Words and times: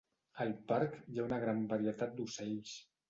Al 0.45 0.53
parc 0.71 0.95
hi 1.01 1.21
ha 1.21 1.25
una 1.27 1.39
gran 1.43 1.61
varietat 1.75 2.17
d'ocells. 2.17 2.73